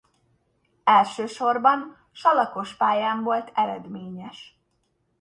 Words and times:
Elsősorban 0.83 1.97
salakos 2.11 2.75
pályán 2.75 3.23
volt 3.23 3.51
eredményes. 3.55 4.59